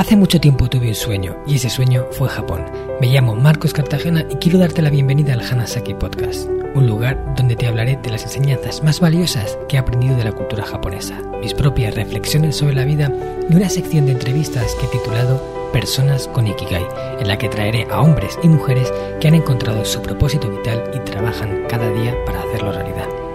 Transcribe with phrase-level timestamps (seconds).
[0.00, 2.64] Hace mucho tiempo tuve un sueño y ese sueño fue Japón.
[3.02, 7.54] Me llamo Marcos Cartagena y quiero darte la bienvenida al Hanasaki Podcast, un lugar donde
[7.54, 11.52] te hablaré de las enseñanzas más valiosas que he aprendido de la cultura japonesa, mis
[11.52, 13.12] propias reflexiones sobre la vida
[13.50, 16.86] y una sección de entrevistas que he titulado Personas con Ikigai,
[17.18, 18.90] en la que traeré a hombres y mujeres
[19.20, 23.29] que han encontrado su propósito vital y trabajan cada día para hacerlo realidad.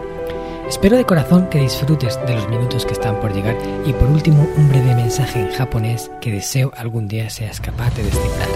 [0.68, 3.56] Espero de corazón que disfrutes de los minutos que están por llegar
[3.86, 8.04] y por último un breve mensaje en japonés que deseo algún día seas capaz de
[8.04, 8.50] descifrar.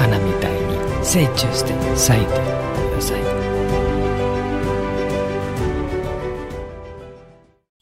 [0.00, 2.40] Hanami ni seichuste saite.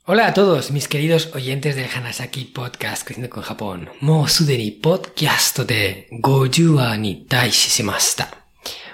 [0.04, 3.90] Hola a todos mis queridos oyentes del Hanasaki Podcast Creciendo con Japón.
[4.00, 6.08] Mo sudeni podcast de.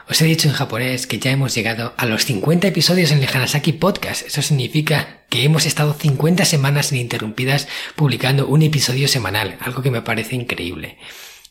[0.09, 3.29] Os he dicho en japonés que ya hemos llegado a los 50 episodios en el
[3.29, 4.25] Hanasaki Podcast.
[4.25, 10.03] Eso significa que hemos estado 50 semanas ininterrumpidas publicando un episodio semanal, algo que me
[10.03, 10.97] parece increíble.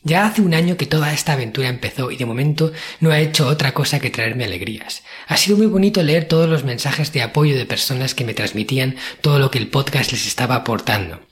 [0.02, 3.46] Ya hace un año que toda esta aventura empezó y de momento no ha hecho
[3.46, 5.02] otra cosa que traerme alegrías.
[5.26, 8.96] Ha sido muy bonito leer todos los mensajes de apoyo de personas que me transmitían
[9.20, 11.25] todo lo que el podcast les estaba aportando.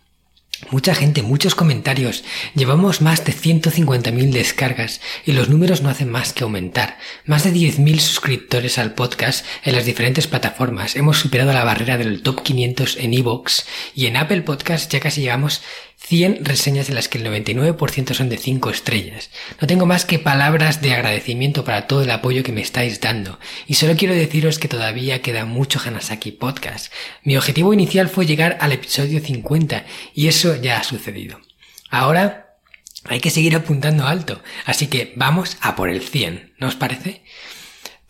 [0.70, 2.24] Mucha gente, muchos comentarios.
[2.54, 6.98] Llevamos más de 150.000 descargas y los números no hacen más que aumentar.
[7.26, 10.96] Más de 10.000 suscriptores al podcast en las diferentes plataformas.
[10.96, 15.20] Hemos superado la barrera del top 500 en iVoox y en Apple Podcast ya casi
[15.20, 15.62] llegamos
[16.06, 19.30] 100 reseñas de las que el 99% son de 5 estrellas.
[19.58, 23.38] No tengo más que palabras de agradecimiento para todo el apoyo que me estáis dando.
[23.66, 26.92] Y solo quiero deciros que todavía queda mucho Hanasaki Podcast.
[27.22, 31.40] Mi objetivo inicial fue llegar al episodio 50 y eso ya ha sucedido.
[31.88, 32.58] Ahora
[33.04, 37.23] hay que seguir apuntando alto, así que vamos a por el 100, ¿no os parece?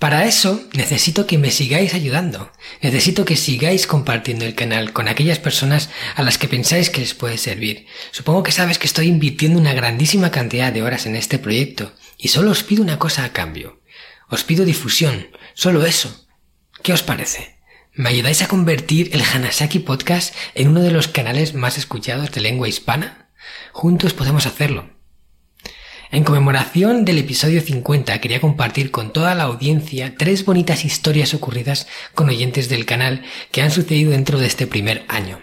[0.04, 2.52] Para eso necesito que me sigáis ayudando.
[2.82, 7.14] Necesito que sigáis compartiendo el canal con aquellas personas a las que pensáis que les
[7.14, 7.86] puede servir.
[8.10, 12.28] Supongo que sabes que estoy invirtiendo una grandísima cantidad de horas en este proyecto y
[12.28, 13.80] solo os pido una cosa a cambio.
[14.28, 16.26] Os pido difusión, solo eso.
[16.82, 17.56] ¿Qué os parece?
[17.94, 22.42] ¿Me ayudáis a convertir el Hanasaki Podcast en uno de los canales más escuchados de
[22.42, 23.30] lengua hispana?
[23.72, 24.93] Juntos podemos hacerlo.
[26.14, 31.88] En conmemoración del episodio 50 quería compartir con toda la audiencia tres bonitas historias ocurridas
[32.14, 35.42] con oyentes del canal que han sucedido dentro de este primer año.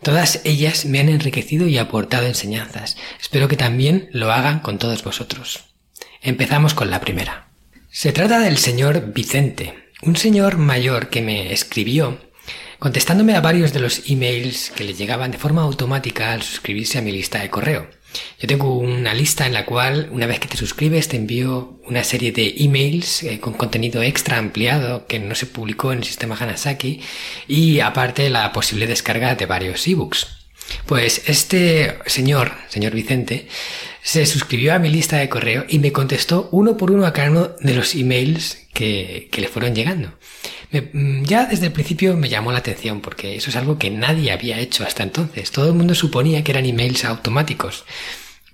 [0.00, 2.96] Todas ellas me han enriquecido y aportado enseñanzas.
[3.20, 5.64] Espero que también lo hagan con todos vosotros.
[6.20, 7.48] Empezamos con la primera.
[7.90, 12.20] Se trata del señor Vicente, un señor mayor que me escribió
[12.78, 17.02] contestándome a varios de los emails que le llegaban de forma automática al suscribirse a
[17.02, 17.88] mi lista de correo.
[18.40, 22.04] Yo tengo una lista en la cual, una vez que te suscribes, te envío una
[22.04, 26.36] serie de emails eh, con contenido extra ampliado que no se publicó en el sistema
[26.38, 27.00] Hanasaki
[27.48, 30.26] y aparte la posible descarga de varios ebooks.
[30.86, 33.48] Pues este señor, señor Vicente,
[34.02, 37.30] se suscribió a mi lista de correo y me contestó uno por uno a cada
[37.30, 40.12] uno de los emails que, que le fueron llegando.
[40.72, 44.32] Mm, ya desde el principio me llamó la atención porque eso es algo que nadie
[44.32, 45.50] había hecho hasta entonces.
[45.50, 47.84] Todo el mundo suponía que eran emails automáticos.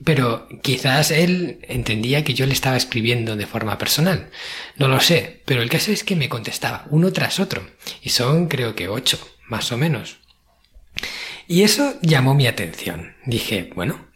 [0.05, 4.31] Pero quizás él entendía que yo le estaba escribiendo de forma personal.
[4.77, 7.69] No lo sé, pero el caso es que me contestaba uno tras otro.
[8.03, 9.19] Y son creo que ocho,
[9.49, 10.19] más o menos.
[11.49, 13.17] Y eso llamó mi atención.
[13.25, 14.08] Dije, bueno,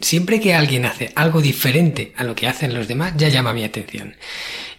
[0.00, 3.64] siempre que alguien hace algo diferente a lo que hacen los demás, ya llama mi
[3.64, 4.16] atención.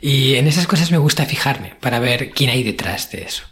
[0.01, 3.43] Y en esas cosas me gusta fijarme para ver quién hay detrás de eso.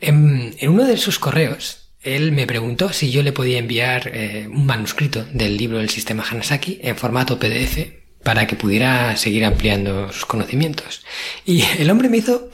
[0.00, 4.66] En, uno de sus correos, él me preguntó si yo le podía enviar eh, un
[4.66, 10.26] manuscrito del libro del sistema Hanasaki en formato PDF para que pudiera seguir ampliando sus
[10.26, 11.04] conocimientos.
[11.46, 12.50] Y el hombre me hizo,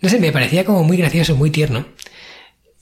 [0.00, 1.86] no sé, me parecía como muy gracioso, muy tierno,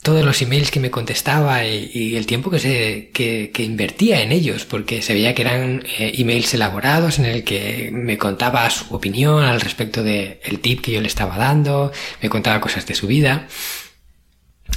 [0.07, 4.63] todos los emails que me contestaba y, el tiempo que, se, que, invertía en ellos,
[4.63, 9.43] porque se veía que eran eh, emails elaborados en el que me contaba su opinión
[9.43, 11.91] al respecto del el tip que yo le estaba dando,
[12.21, 13.49] me contaba cosas de su vida.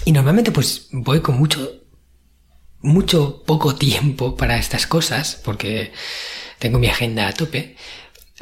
[0.05, 1.85] Y normalmente pues voy con mucho,
[2.81, 5.93] mucho poco tiempo para estas cosas, porque
[6.59, 7.77] tengo mi agenda a tope,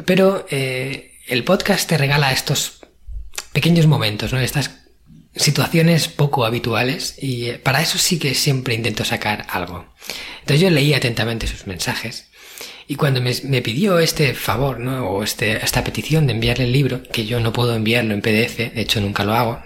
[0.06, 2.80] pero eh, el podcast te regala estos
[3.52, 4.40] pequeños momentos, ¿no?
[4.40, 4.70] Estas
[5.38, 9.86] situaciones poco habituales y eh, para eso sí que siempre intento sacar algo.
[10.40, 12.28] Entonces yo leí atentamente sus mensajes
[12.86, 15.08] y cuando me, pidió este favor, ¿no?
[15.08, 18.56] O este, esta petición de enviarle el libro, que yo no puedo enviarlo en PDF,
[18.56, 19.62] de hecho nunca lo hago,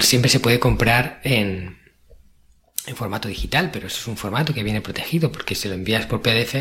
[0.00, 1.78] siempre se puede comprar en,
[2.86, 6.06] en formato digital, pero eso es un formato que viene protegido porque si lo envías
[6.06, 6.56] por PDF,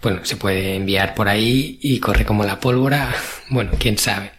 [0.00, 3.12] bueno, se puede enviar por ahí y corre como la pólvora,
[3.50, 4.30] bueno, quién sabe.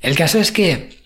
[0.00, 0.97] El caso es que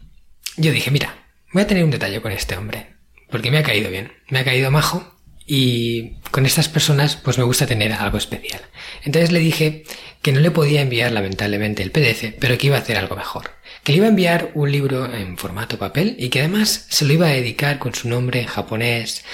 [0.57, 2.95] yo dije, mira, voy a tener un detalle con este hombre,
[3.31, 5.13] porque me ha caído bien, me ha caído majo
[5.47, 8.61] y con estas personas pues me gusta tener algo especial.
[9.05, 9.85] Entonces le dije
[10.21, 13.51] que no le podía enviar lamentablemente el PDF, pero que iba a hacer algo mejor.
[13.83, 17.13] Que le iba a enviar un libro en formato papel y que además se lo
[17.13, 19.25] iba a dedicar con su nombre en japonés,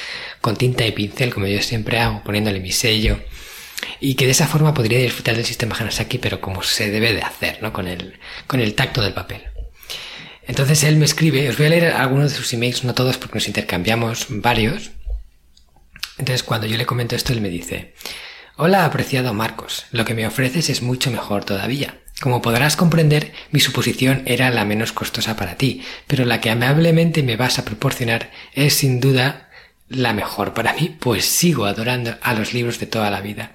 [0.40, 3.18] con tinta y pincel como yo siempre hago, poniéndole mi sello.
[4.00, 7.22] Y que de esa forma podría disfrutar del sistema Hanasaki, pero como se debe de
[7.22, 7.72] hacer, ¿no?
[7.72, 9.42] Con el, con el tacto del papel.
[10.48, 13.36] Entonces él me escribe, os voy a leer algunos de sus emails, no todos porque
[13.36, 14.90] nos intercambiamos varios,
[16.18, 17.94] entonces cuando yo le comento esto, él me dice,
[18.56, 22.00] Hola, apreciado Marcos, lo que me ofreces es mucho mejor todavía.
[22.20, 27.22] Como podrás comprender, mi suposición era la menos costosa para ti, pero la que amablemente
[27.22, 29.50] me vas a proporcionar es sin duda
[29.88, 33.52] la mejor para mí, pues sigo adorando a los libros de toda la vida.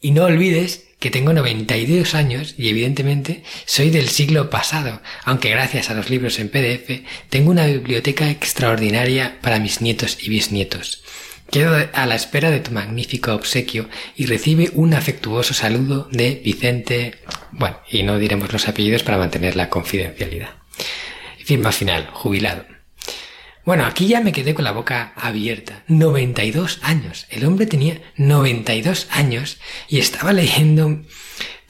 [0.00, 5.90] Y no olvides que tengo 92 años y evidentemente soy del siglo pasado, aunque gracias
[5.90, 7.00] a los libros en PDF
[7.30, 11.02] tengo una biblioteca extraordinaria para mis nietos y bisnietos.
[11.50, 17.16] Quedo a la espera de tu magnífico obsequio y recibe un afectuoso saludo de Vicente.
[17.50, 20.50] Bueno, y no diremos los apellidos para mantener la confidencialidad.
[21.44, 22.79] Firma final, jubilado.
[23.64, 25.82] Bueno, aquí ya me quedé con la boca abierta.
[25.88, 27.26] 92 años.
[27.30, 29.58] El hombre tenía 92 años
[29.88, 31.00] y estaba leyendo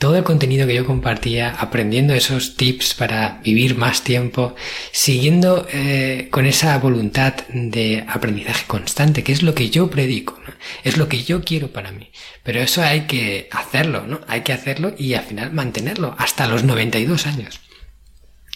[0.01, 4.57] todo el contenido que yo compartía, aprendiendo esos tips para vivir más tiempo,
[4.93, 10.41] siguiendo eh, con esa voluntad de aprendizaje constante, que es lo que yo predico,
[10.85, 12.11] es lo que yo quiero para mí.
[12.43, 14.23] Pero eso hay que hacerlo, ¿no?
[14.27, 17.61] Hay que hacerlo y al final mantenerlo hasta los 92 años.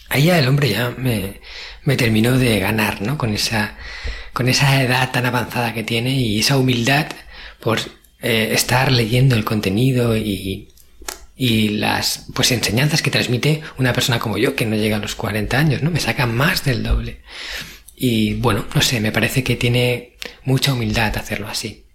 [0.09, 1.41] Ahí ya el hombre ya me,
[1.85, 3.17] me terminó de ganar, ¿no?
[3.17, 3.75] Con esa,
[4.33, 7.07] con esa edad tan avanzada que tiene y esa humildad
[7.59, 7.79] por
[8.21, 10.69] eh, estar leyendo el contenido y,
[11.35, 15.15] y las pues enseñanzas que transmite una persona como yo que no llega a los
[15.15, 15.91] 40 años, ¿no?
[15.91, 17.21] Me saca más del doble.
[17.95, 21.85] Y bueno, no sé, me parece que tiene mucha humildad hacerlo así.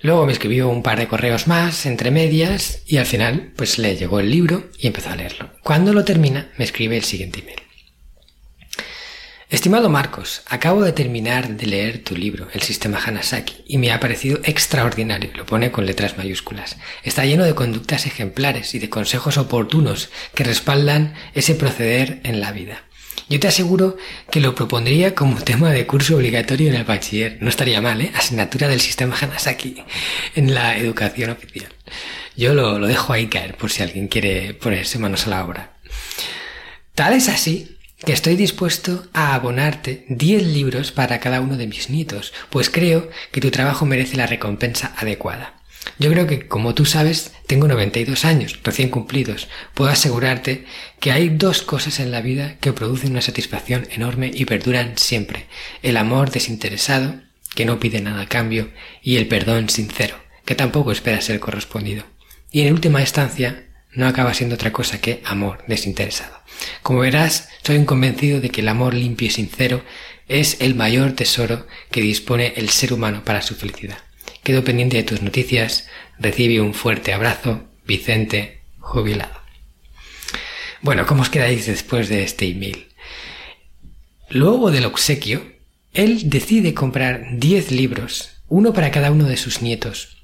[0.00, 3.96] Luego me escribió un par de correos más, entre medias, y al final pues le
[3.96, 5.50] llegó el libro y empezó a leerlo.
[5.62, 7.67] Cuando lo termina, me escribe el siguiente email.
[9.50, 13.98] Estimado Marcos, acabo de terminar de leer tu libro, El sistema Hanasaki, y me ha
[13.98, 16.76] parecido extraordinario, lo pone con letras mayúsculas.
[17.02, 22.52] Está lleno de conductas ejemplares y de consejos oportunos que respaldan ese proceder en la
[22.52, 22.84] vida.
[23.30, 23.96] Yo te aseguro
[24.30, 27.38] que lo propondría como tema de curso obligatorio en el bachiller.
[27.40, 28.12] No estaría mal, ¿eh?
[28.14, 29.82] Asignatura del sistema Hanasaki
[30.34, 31.72] en la educación oficial.
[32.36, 35.72] Yo lo, lo dejo ahí caer por si alguien quiere ponerse manos a la obra.
[36.94, 41.90] Tal es así que estoy dispuesto a abonarte 10 libros para cada uno de mis
[41.90, 45.54] nietos, pues creo que tu trabajo merece la recompensa adecuada.
[45.98, 49.48] Yo creo que, como tú sabes, tengo 92 años, recién cumplidos.
[49.74, 50.64] Puedo asegurarte
[51.00, 55.46] que hay dos cosas en la vida que producen una satisfacción enorme y perduran siempre.
[55.82, 57.16] El amor desinteresado,
[57.54, 58.70] que no pide nada a cambio,
[59.02, 62.04] y el perdón sincero, que tampoco espera ser correspondido.
[62.52, 66.36] Y en última instancia, no acaba siendo otra cosa que amor desinteresado.
[66.82, 69.82] Como verás, soy un convencido de que el amor limpio y sincero
[70.28, 73.98] es el mayor tesoro que dispone el ser humano para su felicidad.
[74.42, 75.88] Quedo pendiente de tus noticias.
[76.18, 79.38] Recibe un fuerte abrazo, Vicente, jubilado.
[80.80, 82.88] Bueno, ¿cómo os quedáis después de este email?
[84.30, 85.42] Luego del obsequio,
[85.94, 90.17] él decide comprar 10 libros, uno para cada uno de sus nietos,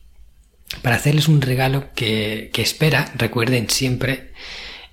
[0.83, 4.33] para hacerles un regalo que, que espera recuerden siempre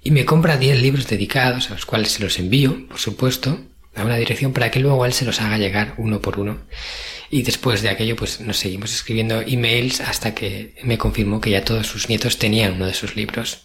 [0.03, 3.59] y me compra 10 libros dedicados a los cuales se los envío, por supuesto,
[3.95, 6.59] a una dirección para que luego él se los haga llegar uno por uno.
[7.29, 11.63] Y después de aquello, pues nos seguimos escribiendo emails hasta que me confirmó que ya
[11.63, 13.61] todos sus nietos tenían uno de sus libros.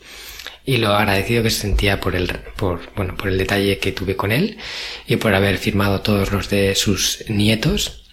[0.64, 4.16] Y lo agradecido que se sentía por el, por, bueno, por el detalle que tuve
[4.16, 4.58] con él
[5.06, 8.04] y por haber firmado todos los de sus nietos.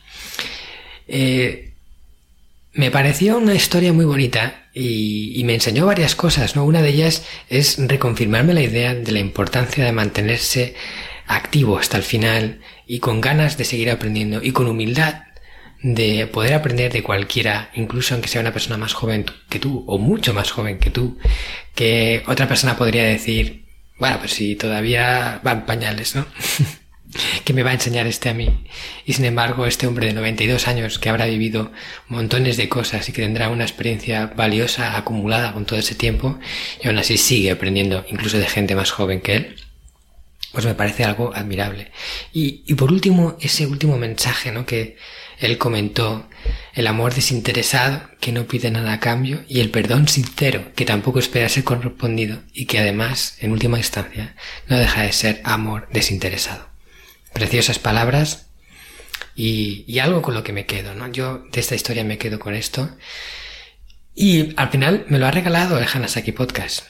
[1.08, 1.73] Eh,
[2.74, 6.66] me pareció una historia muy bonita y, me enseñó varias cosas, ¿no?
[6.66, 10.74] Una de ellas es reconfirmarme la idea de la importancia de mantenerse
[11.28, 15.24] activo hasta el final y con ganas de seguir aprendiendo y con humildad
[15.82, 19.98] de poder aprender de cualquiera, incluso aunque sea una persona más joven que tú o
[20.00, 21.18] mucho más joven que tú,
[21.76, 23.66] que otra persona podría decir,
[24.00, 26.26] bueno, pues si todavía van pañales, ¿no?
[27.44, 28.66] que me va a enseñar este a mí.
[29.06, 31.72] Y sin embargo, este hombre de 92 años que habrá vivido
[32.08, 36.40] montones de cosas y que tendrá una experiencia valiosa acumulada con todo ese tiempo
[36.82, 39.56] y aún así sigue aprendiendo incluso de gente más joven que él,
[40.52, 41.92] pues me parece algo admirable.
[42.32, 44.66] Y, y por último, ese último mensaje, ¿no?
[44.66, 44.98] Que
[45.40, 46.28] él comentó,
[46.74, 51.20] el amor desinteresado que no pide nada a cambio y el perdón sincero que tampoco
[51.20, 54.36] espera ser correspondido y que además, en última instancia,
[54.68, 56.73] no deja de ser amor desinteresado.
[57.34, 58.48] Preciosas palabras
[59.36, 61.08] y, algo con lo que me quedo, ¿no?
[61.12, 62.90] Yo de esta historia me quedo con esto.
[64.16, 66.86] Y al final me lo ha regalado el Hanasaki Podcast.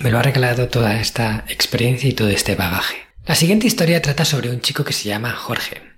[0.00, 2.96] Me lo ha regalado toda esta experiencia y todo este bagaje.
[3.26, 5.93] La siguiente historia trata sobre un chico que se llama Jorge.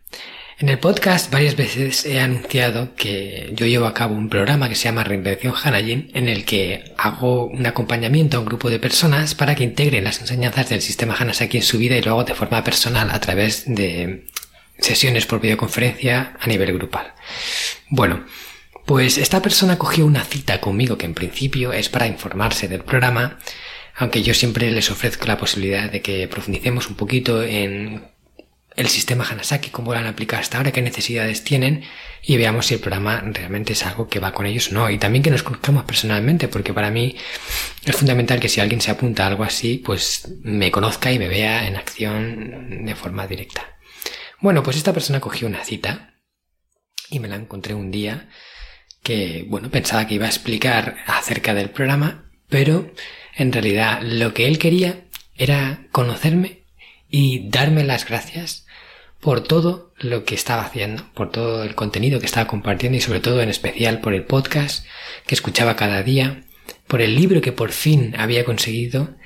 [0.59, 4.75] En el podcast varias veces he anunciado que yo llevo a cabo un programa que
[4.75, 9.35] se llama Reinvención Hanajin en el que hago un acompañamiento a un grupo de personas
[9.35, 12.35] para que integren las enseñanzas del sistema Hanasaki en su vida y lo hago de
[12.35, 14.25] forma personal a través de
[14.79, 17.13] sesiones por videoconferencia a nivel grupal.
[17.91, 18.25] Bueno,
[18.87, 23.39] pues esta persona cogió una cita conmigo que en principio es para informarse del programa,
[23.95, 28.16] aunque yo siempre les ofrezco la posibilidad de que profundicemos un poquito en
[28.77, 31.85] el sistema Hanasaki, cómo lo han aplicado hasta ahora, qué necesidades tienen
[32.23, 34.91] y veamos si el programa realmente es algo que va con ellos o no.
[34.91, 37.17] Y también que nos conozcamos personalmente, porque para mí
[37.85, 41.29] es fundamental que si alguien se apunta a algo así, pues me conozca y me
[41.29, 43.79] vea en acción de forma directa.
[44.41, 46.15] Bueno, pues esta persona cogió una cita
[47.09, 48.29] y me la encontré un día
[49.03, 52.93] que, bueno, pensaba que iba a explicar acerca del programa, pero
[53.37, 56.65] en realidad lo que él quería era conocerme
[57.09, 58.66] y darme las gracias
[59.27, 63.19] por todo lo que estaba haciendo, por todo el contenido que estaba compartiendo y sobre
[63.19, 64.87] todo en especial por el podcast
[65.27, 66.45] que escuchaba cada día,
[66.87, 69.17] por el libro que por fin había conseguido,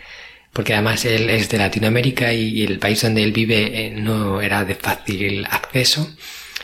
[0.55, 4.65] porque además él es de Latinoamérica y el país donde él vive eh, no era
[4.65, 6.11] de fácil acceso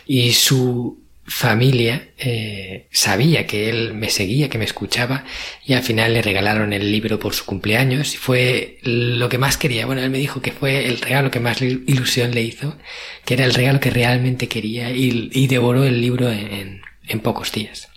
[0.07, 5.25] y su familia eh, sabía que él me seguía, que me escuchaba
[5.65, 9.57] y al final le regalaron el libro por su cumpleaños y fue lo que más
[9.57, 9.87] quería.
[9.87, 12.77] Bueno, él me dijo que fue el regalo que más ilusión le hizo,
[13.25, 17.89] que era el regalo que realmente quería y, devoró el libro en, en, pocos días.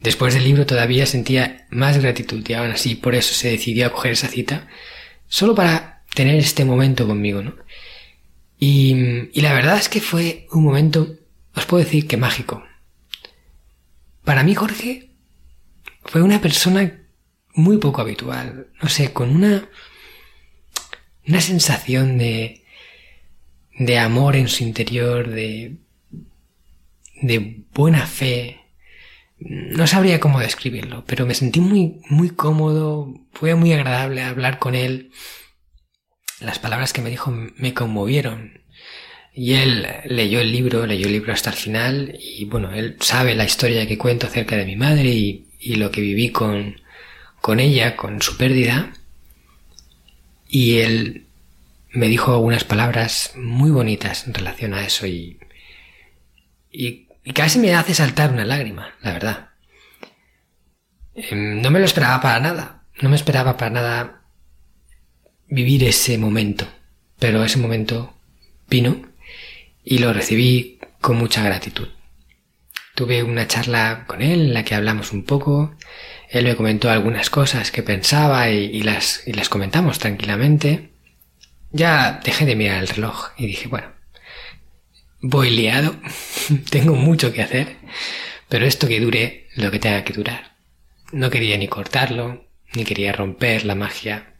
[0.00, 3.92] Después del libro todavía sentía más gratitud y aún así por eso se decidió a
[3.92, 4.68] coger esa cita,
[5.26, 7.56] solo para tener este momento conmigo, ¿no?
[8.58, 11.16] Y, y la verdad es que fue un momento
[11.56, 12.62] os puedo decir que mágico.
[14.24, 15.10] Para mí Jorge
[16.04, 17.02] fue una persona
[17.54, 19.68] muy poco habitual, no sé, con una
[21.26, 22.64] una sensación de
[23.78, 25.78] de amor en su interior, de
[27.22, 28.60] de buena fe.
[29.38, 34.74] No sabría cómo describirlo, pero me sentí muy muy cómodo, fue muy agradable hablar con
[34.74, 35.10] él.
[36.40, 38.65] Las palabras que me dijo me conmovieron.
[39.38, 43.34] Y él leyó el libro, leyó el libro hasta el final y bueno, él sabe
[43.34, 45.42] la historia que cuento acerca de mi madre y,
[45.76, 46.80] lo que viví con,
[47.42, 48.94] con ella, con su pérdida.
[50.48, 51.26] Y él
[51.90, 55.38] me dijo algunas palabras muy bonitas en relación a eso y,
[56.72, 59.48] y, y casi me hace saltar una lágrima, la verdad.
[61.14, 64.22] Em, no me lo esperaba para nada, no me esperaba para nada
[65.46, 66.66] vivir ese momento,
[67.18, 68.14] pero ese momento
[68.70, 69.14] vino
[69.86, 71.88] y lo recibí con mucha gratitud.
[72.96, 75.76] Tuve una charla con él en la que hablamos un poco,
[76.28, 80.90] él me comentó algunas cosas que pensaba y, las, y las comentamos tranquilamente.
[81.70, 83.92] Ya dejé de mirar el reloj y dije, bueno,
[85.20, 85.94] voy liado,
[86.70, 87.76] tengo mucho que hacer,
[88.48, 90.56] pero esto que dure lo que tenga que durar.
[91.12, 94.34] No quería ni cortarlo, ni quería romper la magia,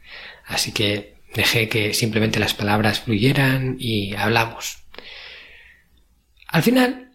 [0.45, 4.86] así que dejé que simplemente las palabras fluyeran y hablamos.
[6.47, 7.11] Al final,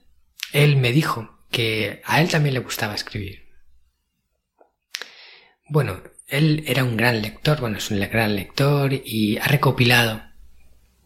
[0.52, 3.48] él me dijo que a él también le gustaba escribir.
[5.68, 10.22] Bueno, él era un gran lector, bueno, es un gran lector y ha recopilado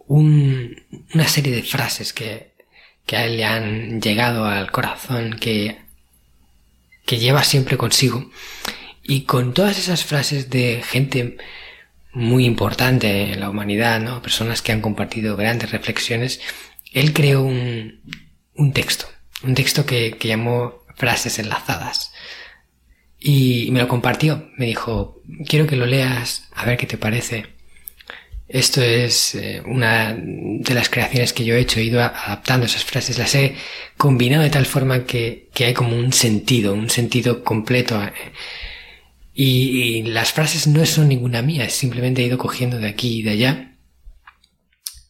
[0.09, 2.55] una serie de frases que,
[3.07, 5.79] que a él le han llegado al corazón, que,
[7.05, 8.31] que lleva siempre consigo.
[9.03, 11.37] Y con todas esas frases de gente
[12.13, 14.23] muy importante en la humanidad, ¿no?
[14.23, 16.41] Personas que han compartido grandes reflexiones,
[16.97, 19.07] él creó un, texto,
[19.43, 22.11] un texto que, que llamó frases enlazadas.
[23.21, 27.49] Y me lo compartió, me dijo, quiero que lo leas, a ver qué te parece.
[28.49, 32.85] Esto es eh, una de las creaciones que yo he hecho, he ido adaptando esas
[32.85, 33.57] frases, las he
[33.99, 38.03] combinado de tal forma que, que hay como un sentido, un sentido completo.
[38.03, 38.13] Eh.
[39.35, 43.31] Y, las frases no son ninguna mía, simplemente he ido cogiendo de aquí y de
[43.33, 43.66] allá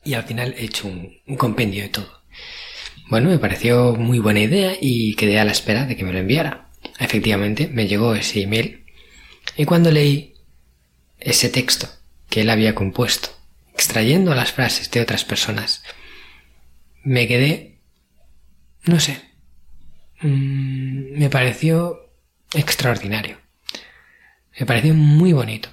[0.06, 2.22] y al final he hecho un, compendio de todo.
[3.08, 6.18] Bueno, me pareció muy buena idea y quedé a la espera de que me lo
[6.18, 6.70] enviara.
[6.98, 8.84] Efectivamente, me llegó ese email
[9.56, 10.34] y cuando leí
[11.18, 11.88] ese texto
[12.30, 13.30] que él había compuesto,
[13.74, 15.82] extrayendo las frases de otras personas,
[17.02, 17.80] me quedé,
[18.84, 19.20] no sé,
[20.20, 22.10] mm, me pareció
[22.54, 23.38] extraordinario.
[24.58, 25.68] Me pareció muy bonito.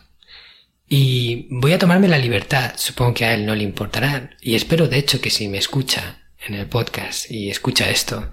[0.96, 4.88] Y voy a tomarme la libertad, supongo que a él no le importará, y espero
[4.88, 8.30] de hecho que si me escucha en el podcast y escucha esto,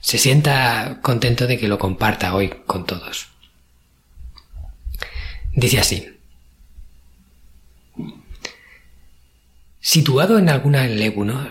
[0.00, 3.28] se sienta contento de que lo comparta hoy con todos.
[5.52, 6.08] Dice así.
[9.80, 10.86] Situado en alguna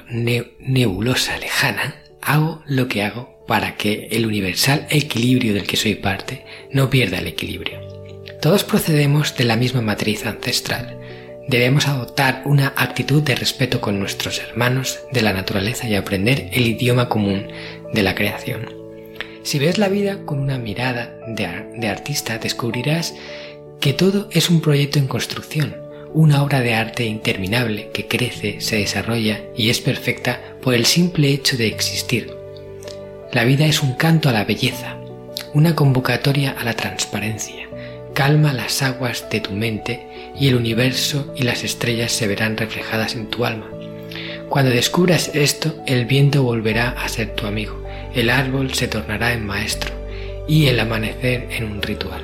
[0.10, 6.44] nebulosa lejana, hago lo que hago para que el universal equilibrio del que soy parte
[6.74, 7.89] no pierda el equilibrio.
[8.42, 10.98] Todos procedemos de la misma matriz ancestral.
[11.50, 16.68] Debemos adoptar una actitud de respeto con nuestros hermanos de la naturaleza y aprender el
[16.68, 17.48] idioma común
[17.92, 18.70] de la creación.
[19.44, 23.14] Si ves la vida con una mirada de, artista, descubrirás
[23.82, 25.76] que todo es un proyecto en construcción,
[26.14, 31.30] una obra de arte interminable que crece, se desarrolla y es perfecta por el simple
[31.30, 32.34] hecho de existir.
[33.34, 34.98] La vida es un canto a la belleza,
[35.54, 37.69] una convocatoria a la transparencia.
[38.20, 40.06] Calma las aguas de tu mente
[40.38, 43.70] y el universo y las estrellas se verán reflejadas en tu alma.
[44.50, 47.82] Cuando descubras esto, el viento volverá a ser tu amigo,
[48.14, 49.94] el árbol se tornará en maestro
[50.50, 52.22] y el amanecer en un ritual.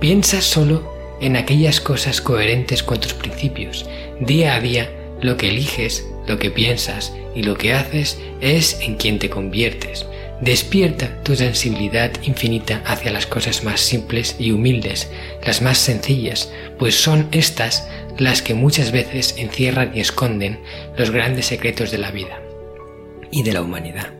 [0.00, 3.84] Piensa solo en aquellas cosas coherentes con tus principios.
[4.20, 8.94] Día a día, lo que eliges, lo que piensas y lo que haces es en
[8.94, 10.06] quien te conviertes.
[10.40, 15.10] Despierta tu sensibilidad infinita hacia las cosas más simples y humildes,
[15.44, 20.60] las más sencillas, pues son estas las que muchas veces encierran y esconden
[20.96, 22.40] los grandes secretos de la vida
[23.30, 24.14] y de la humanidad.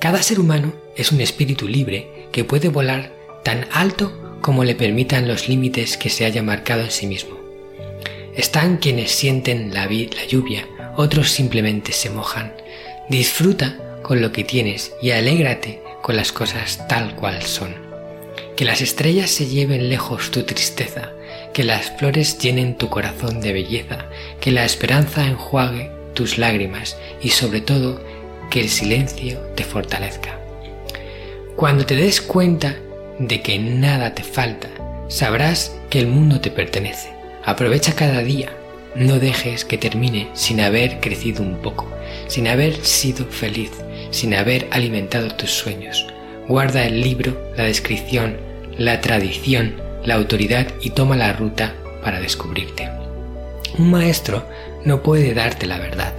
[0.00, 3.12] Cada ser humano es un espíritu libre que puede volar
[3.44, 7.36] tan alto como le permitan los límites que se haya marcado en sí mismo.
[8.34, 12.52] Están quienes sienten la, la lluvia, otros simplemente se mojan.
[13.08, 17.74] Disfruta con lo que tienes y alégrate con las cosas tal cual son.
[18.54, 21.10] Que las estrellas se lleven lejos tu tristeza,
[21.52, 24.06] que las flores llenen tu corazón de belleza,
[24.40, 28.00] que la esperanza enjuague tus lágrimas y sobre todo
[28.48, 30.38] que el silencio te fortalezca.
[31.56, 32.76] Cuando te des cuenta
[33.18, 34.68] de que nada te falta,
[35.08, 37.10] sabrás que el mundo te pertenece.
[37.44, 38.52] Aprovecha cada día,
[38.94, 41.90] no dejes que termine sin haber crecido un poco,
[42.28, 43.72] sin haber sido feliz,
[44.16, 46.06] sin haber alimentado tus sueños.
[46.48, 48.36] Guarda el libro, la descripción,
[48.78, 52.88] la tradición, la autoridad y toma la ruta para descubrirte.
[53.78, 54.46] Un maestro
[54.84, 56.12] no puede darte la verdad,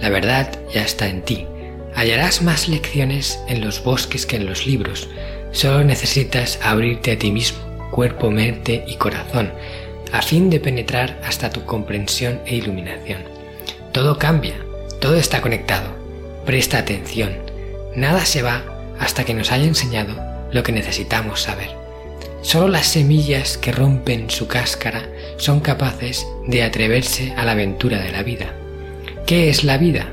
[0.00, 1.46] la verdad ya está en ti.
[1.94, 5.08] Hallarás más lecciones en los bosques que en los libros,
[5.54, 7.60] Solo necesitas abrirte a ti mismo,
[7.92, 9.52] cuerpo, mente y corazón,
[10.10, 13.22] a fin de penetrar hasta tu comprensión e iluminación.
[13.92, 14.54] Todo cambia,
[15.00, 15.90] todo está conectado.
[16.44, 17.43] Presta atención.
[17.96, 18.64] Nada se va
[18.98, 20.14] hasta que nos haya enseñado
[20.52, 21.70] lo que necesitamos saber.
[22.42, 28.12] Solo las semillas que rompen su cáscara son capaces de atreverse a la aventura de
[28.12, 28.54] la vida.
[29.26, 30.12] ¿Qué es la vida?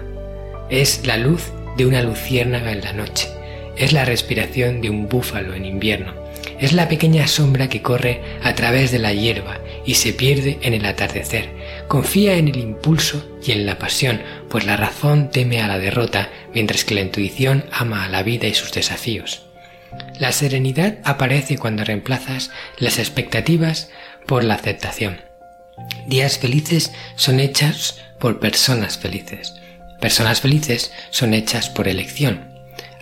[0.69, 3.27] Es la luz de una luciérnaga en la noche
[3.81, 6.13] es la respiración de un búfalo en invierno.
[6.59, 10.73] Es la pequeña sombra que corre a través de la hierba y se pierde en
[10.73, 11.49] el atardecer.
[11.91, 16.29] Confía en el impulso y en la pasión, pues la razón teme a la derrota,
[16.53, 19.45] mientras que la intuición ama a la vida y sus desafíos.
[20.17, 23.89] La serenidad aparece cuando reemplazas las expectativas
[24.25, 25.19] por la aceptación.
[26.07, 29.53] Días felices son hechas por personas felices.
[29.99, 32.53] Personas felices son hechas por elección.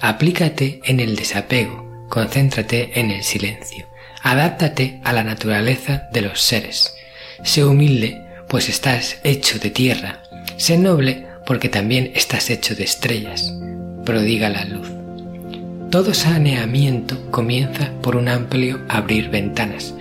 [0.02, 3.88] Aplícate en el desapego, concéntrate en el silencio,
[4.24, 6.96] adáptate a la naturaleza de los seres.
[7.44, 10.24] Sé humilde, pues estás hecho de tierra.
[10.58, 13.54] Sé noble, porque también estás hecho de estrellas.
[14.06, 14.90] Prodiga la luz.
[15.92, 19.94] Todo saneamiento comienza por un amplio abrir ventanas.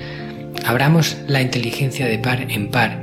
[0.64, 3.02] Abramos la inteligencia de par en par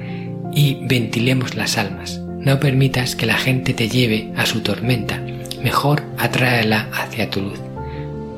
[0.54, 2.20] y ventilemos las almas.
[2.40, 5.22] No permitas que la gente te lleve a su tormenta
[5.66, 7.60] mejor atráela hacia tu luz.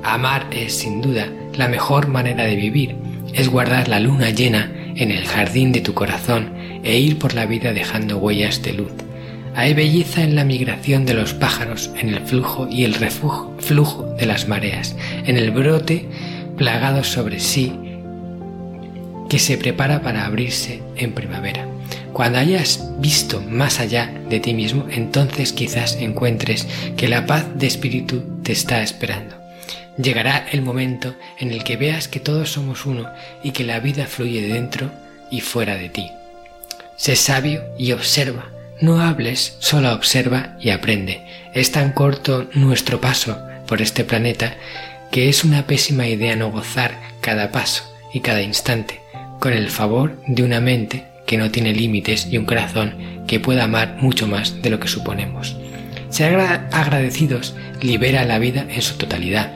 [0.01, 2.95] Amar es sin duda la mejor manera de vivir,
[3.33, 7.45] es guardar la luna llena en el jardín de tu corazón e ir por la
[7.45, 8.91] vida dejando huellas de luz.
[9.55, 14.03] Hay belleza en la migración de los pájaros, en el flujo y el refugio, flujo
[14.19, 16.07] de las mareas, en el brote
[16.57, 17.73] plagado sobre sí
[19.29, 21.67] que se prepara para abrirse en primavera.
[22.13, 27.67] Cuando hayas visto más allá de ti mismo, entonces quizás encuentres que la paz de
[27.67, 29.35] espíritu te está esperando.
[29.97, 33.09] Llegará el momento en el que veas que todos somos uno
[33.43, 34.91] y que la vida fluye dentro
[35.31, 36.09] y fuera de ti.
[36.97, 38.49] Sé sabio y observa.
[38.81, 41.21] No hables, solo observa y aprende.
[41.53, 44.55] Es tan corto nuestro paso por este planeta
[45.11, 47.83] que es una pésima idea no gozar cada paso
[48.13, 48.99] y cada instante
[49.39, 52.95] con el favor de una mente que no tiene límites y un corazón
[53.27, 55.55] que pueda amar mucho más de lo que suponemos.
[56.09, 59.51] Ser agradecidos libera la vida en su totalidad.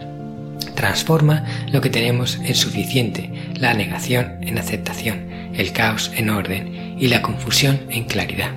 [0.75, 7.07] Transforma lo que tenemos en suficiente, la negación en aceptación, el caos en orden y
[7.07, 8.51] la confusión en claridad.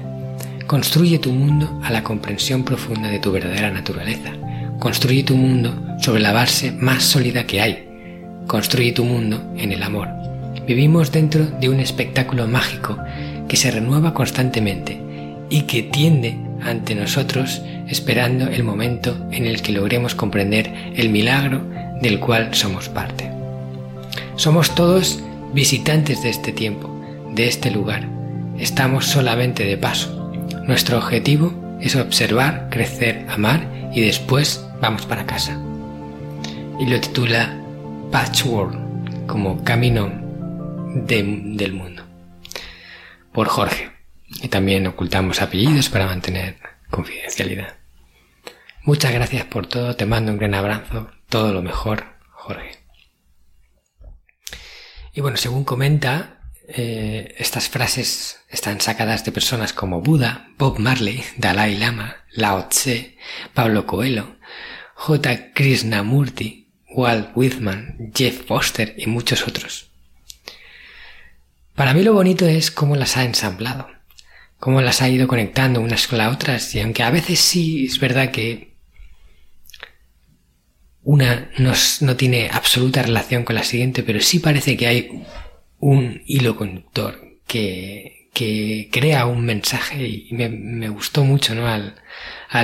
[0.67, 4.33] Construye tu mundo a la comprensión profunda de tu verdadera naturaleza.
[4.79, 7.89] Construye tu mundo sobre la base más sólida que hay.
[8.47, 10.09] Construye tu mundo en el amor.
[10.67, 12.99] Vivimos dentro de un espectáculo mágico
[13.49, 14.99] que se renueva constantemente
[15.51, 21.61] y que tiende ante nosotros esperando el momento en el que logremos comprender el milagro
[22.01, 23.31] del cual somos parte.
[24.37, 25.23] Somos todos
[25.55, 26.91] visitantes de este tiempo,
[27.31, 28.09] de este lugar.
[28.59, 30.33] Estamos solamente de paso.
[30.67, 35.59] Nuestro objetivo es observar, crecer, amar y después vamos para casa.
[36.81, 37.57] Y lo titula
[38.11, 40.11] Patchwork como camino
[40.95, 42.03] del mundo.
[43.33, 43.91] Por Jorge.
[44.43, 46.57] Y también ocultamos apellidos para mantener
[46.91, 47.75] confidencialidad.
[48.83, 52.84] Muchas gracias por todo, te mando un gran abrazo, todo lo mejor, Jorge.
[55.15, 61.23] Y bueno, según comenta, eh, estas frases están sacadas de personas como Buda, Bob Marley,
[61.37, 63.17] Dalai Lama, Lao Tse,
[63.55, 64.37] Pablo Coelho,
[64.95, 65.53] J.
[65.53, 69.91] Krishnamurti, Walt Whitman, Jeff Foster y muchos otros.
[71.75, 73.89] Para mí lo bonito es cómo las ha ensamblado,
[74.59, 78.01] cómo las ha ido conectando unas con las otras y aunque a veces sí es
[78.01, 78.74] verdad que
[81.05, 85.23] una no, tiene absoluta relación con la siguiente, pero sí parece que hay
[85.79, 91.69] un hilo conductor que, que crea un mensaje y me, gustó mucho ¿no?
[91.69, 91.95] al,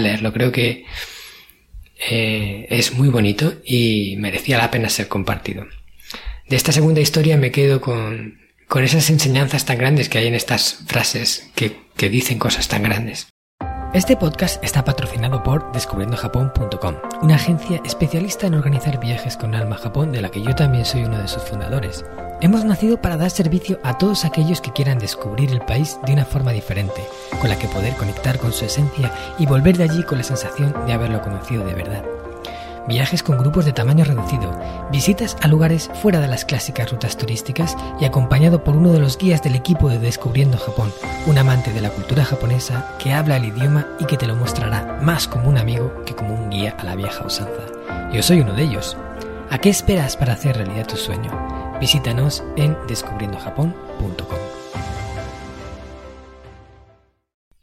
[0.02, 0.32] leerlo.
[0.32, 0.84] Creo que
[2.08, 5.66] eh, es muy bonito y merecía la pena ser compartido.
[6.48, 10.34] De esta segunda historia me quedo con, con esas enseñanzas tan grandes que hay en
[10.34, 13.28] estas frases que, que dicen cosas tan grandes.
[13.92, 19.80] Este podcast está patrocinado por descubriendojapón.com, una agencia especialista en organizar viajes con alma a
[19.80, 22.04] Japón de la que yo también soy uno de sus fundadores.
[22.40, 26.24] Hemos nacido para dar servicio a todos aquellos que quieran descubrir el país de una
[26.24, 27.04] forma diferente,
[27.40, 30.72] con la que poder conectar con su esencia y volver de allí con la sensación
[30.86, 32.19] de haberlo conocido de verdad
[32.90, 34.52] viajes con grupos de tamaño reducido,
[34.90, 39.16] visitas a lugares fuera de las clásicas rutas turísticas y acompañado por uno de los
[39.16, 40.92] guías del equipo de Descubriendo Japón,
[41.26, 44.98] un amante de la cultura japonesa que habla el idioma y que te lo mostrará
[45.00, 47.62] más como un amigo que como un guía a la vieja usanza.
[48.12, 48.96] Yo soy uno de ellos.
[49.50, 51.30] ¿A qué esperas para hacer realidad tu sueño?
[51.80, 54.38] Visítanos en descubriendojapón.com.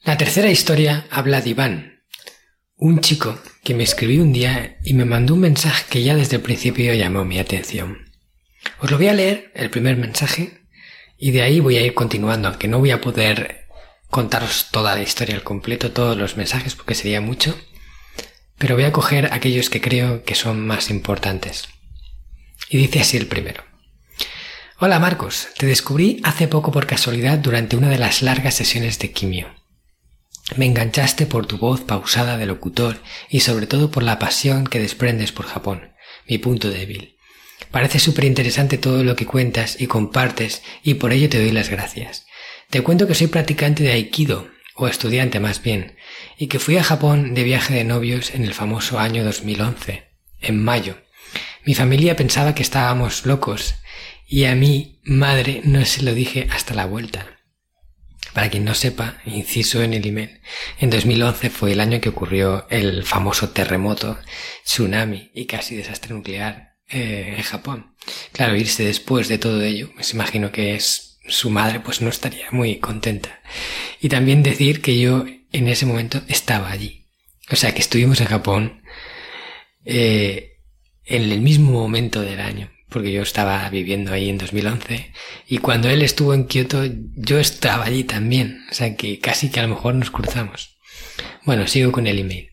[0.03, 2.03] La tercera historia habla de Iván,
[2.77, 6.37] un chico que me escribió un día y me mandó un mensaje que ya desde
[6.37, 8.09] el principio llamó mi atención.
[8.79, 10.61] Os lo voy a leer, el primer mensaje,
[11.17, 13.67] y de ahí voy a ir continuando, aunque no voy a poder
[14.09, 17.59] contaros toda la historia al completo, todos los mensajes, porque sería mucho,
[18.57, 21.67] pero voy a coger aquellos que creo que son más importantes.
[22.69, 23.65] Y dice así el primero.
[24.79, 29.11] Hola Marcos, te descubrí hace poco por casualidad durante una de las largas sesiones de
[29.11, 29.56] quimio.
[30.55, 34.79] Me enganchaste por tu voz pausada de locutor y sobre todo por la pasión que
[34.79, 35.93] desprendes por Japón,
[36.27, 37.17] mi punto débil.
[37.71, 41.69] Parece súper interesante todo lo que cuentas y compartes y por ello te doy las
[41.69, 42.25] gracias.
[42.69, 45.97] Te cuento que soy practicante de Aikido, o estudiante más bien,
[46.37, 50.07] y que fui a Japón de viaje de novios en el famoso año 2011,
[50.41, 50.97] en mayo.
[51.65, 53.75] Mi familia pensaba que estábamos locos,
[54.27, 57.36] y a mi madre no se lo dije hasta la vuelta.
[58.37, 60.41] Para quien no sepa, inciso en el email,
[60.77, 64.19] en 2011 fue el año que ocurrió el famoso terremoto,
[64.63, 67.95] tsunami y casi desastre nuclear eh, en Japón.
[68.33, 72.51] Claro, irse después de todo ello, pues imagino que es su madre pues no estaría
[72.51, 73.41] muy contenta.
[74.01, 77.07] Y también decir que yo en ese momento estaba allí.
[77.49, 78.83] O sea que estuvimos en Japón
[79.83, 80.59] eh,
[81.05, 85.11] en el mismo momento del año porque yo estaba viviendo ahí en 2011
[85.47, 86.83] y cuando él estuvo en Kioto
[87.15, 90.77] yo estaba allí también, o sea que casi que a lo mejor nos cruzamos.
[91.45, 92.51] Bueno, sigo con el email.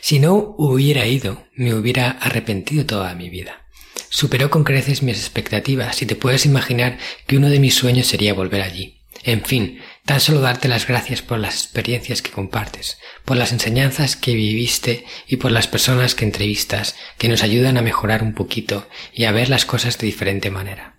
[0.00, 3.66] Si no hubiera ido, me hubiera arrepentido toda mi vida.
[4.08, 8.34] Superó con creces mis expectativas y te puedes imaginar que uno de mis sueños sería
[8.34, 9.02] volver allí.
[9.22, 14.16] En fin, tan solo darte las gracias por las experiencias que compartes, por las enseñanzas
[14.16, 18.88] que viviste y por las personas que entrevistas, que nos ayudan a mejorar un poquito
[19.14, 20.98] y a ver las cosas de diferente manera.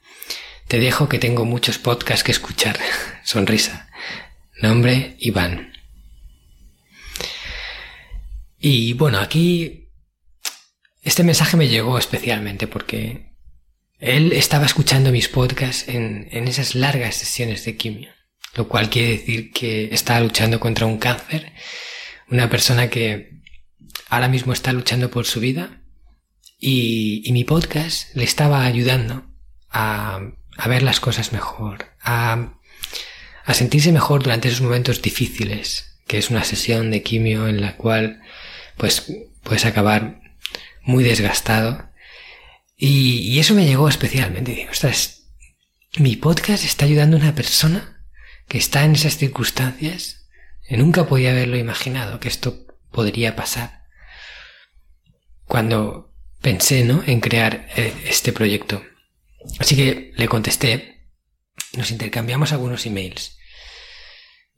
[0.69, 2.79] Te dejo que tengo muchos podcasts que escuchar.
[3.25, 3.89] Sonrisa.
[4.61, 5.73] Nombre Iván.
[8.59, 9.89] Y bueno, aquí
[11.01, 13.33] este mensaje me llegó especialmente porque
[13.99, 18.13] él estaba escuchando mis podcasts en, esas largas sesiones de quimio,
[18.55, 21.53] lo cual quiere decir que estaba luchando contra un cáncer,
[22.29, 23.41] una persona que
[24.09, 25.81] ahora mismo está luchando por su vida
[26.59, 29.25] y, mi podcast le estaba ayudando
[29.69, 30.19] a,
[30.57, 32.53] a ver las cosas mejor, a,
[33.45, 37.77] a sentirse mejor durante esos momentos difíciles, que es una sesión de quimio en la
[37.77, 38.21] cual
[38.77, 39.11] pues
[39.43, 40.21] puedes acabar
[40.83, 41.89] muy desgastado.
[42.77, 44.53] Y, y eso me llegó especialmente.
[44.55, 45.27] Digo, ostras,
[45.97, 47.90] mi podcast está ayudando a una persona
[48.51, 50.27] que está en esas circunstancias.
[50.67, 53.85] Y nunca podía haberlo imaginado que esto podría pasar.
[55.45, 57.01] Cuando pensé, ¿no?
[57.07, 58.83] En crear eh, este proyecto.
[59.57, 61.07] Así que le contesté,
[61.77, 63.37] nos intercambiamos algunos emails.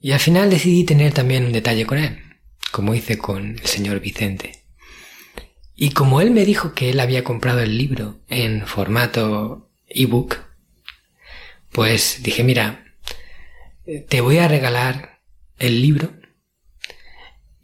[0.00, 2.20] Y al final decidí tener también un detalle con él,
[2.72, 4.64] como hice con el señor Vicente.
[5.76, 10.38] Y como él me dijo que él había comprado el libro en formato ebook,
[11.70, 12.83] pues dije, mira,
[14.08, 15.20] te voy a regalar
[15.58, 16.12] el libro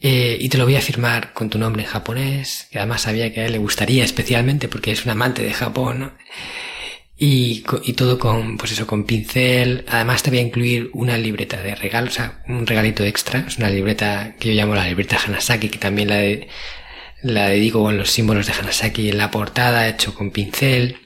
[0.01, 3.33] eh, y te lo voy a firmar con tu nombre en japonés, que además sabía
[3.33, 6.15] que a él le gustaría especialmente porque es un amante de Japón,
[7.23, 7.61] y,
[7.95, 9.85] todo con, pues eso, con pincel.
[9.89, 13.41] Además te voy a incluir una libreta de regalo, o sea, un regalito extra.
[13.47, 16.49] Es una libreta que yo llamo la libreta Hanasaki, que también la, de,
[17.23, 20.97] la dedico con los símbolos de Hanasaki en la portada, hecho con pincel.